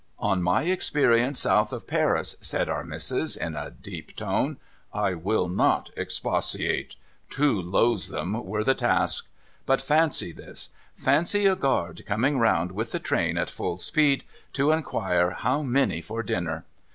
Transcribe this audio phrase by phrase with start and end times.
[0.17, 0.73] 456 MUGBY JUNCTION' On my
[1.13, 4.57] experience south of Paris,' said Our Missis, in a deep tone,'
[5.05, 6.95] I will not expatiate.
[7.29, 9.27] Too loathsome were the task!
[9.67, 10.71] But fancy this.
[10.95, 16.01] Fancy a guard coming round, with the train at full speed, to inquire how many
[16.01, 16.65] for dinner.